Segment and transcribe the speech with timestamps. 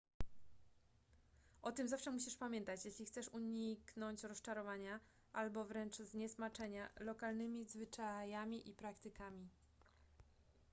[1.61, 4.99] o tym zawsze musisz pamiętać jeśli chcesz uniknąć rozczarowania
[5.33, 9.49] albo wręcz zniesmaczenia lokalnymi zwyczajami i praktykami